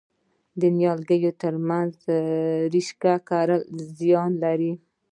[0.61, 1.93] د نیالګیو ترمنځ
[2.73, 3.61] رشقه کرل
[3.99, 4.73] زیان لري؟